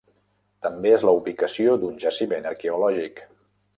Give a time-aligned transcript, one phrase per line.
[0.67, 3.23] També és la ubicació d'un jaciment arqueològic.